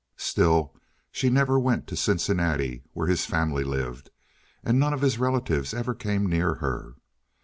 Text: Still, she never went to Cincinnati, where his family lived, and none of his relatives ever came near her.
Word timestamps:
Still, 0.17 0.73
she 1.11 1.29
never 1.29 1.59
went 1.59 1.85
to 1.85 1.95
Cincinnati, 1.95 2.81
where 2.93 3.05
his 3.05 3.27
family 3.27 3.63
lived, 3.63 4.09
and 4.63 4.79
none 4.79 4.93
of 4.95 5.01
his 5.01 5.19
relatives 5.19 5.75
ever 5.75 5.93
came 5.93 6.25
near 6.27 6.55
her. 6.55 6.95